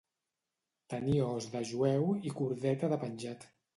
[0.93, 3.47] Tenir os de jueu i cordeta de penjat.